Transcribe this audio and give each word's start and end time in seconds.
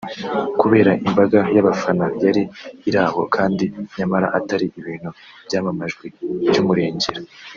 kubera 0.61 0.91
imbaga 1.07 1.39
y’abafana 1.55 2.05
yari 2.23 2.43
iraho 2.89 3.21
kandi 3.35 3.63
nyamara 3.97 4.27
atari 4.37 4.65
ibintu 4.79 5.09
byamamajwe 5.47 6.05
by’umurengera 6.49 7.21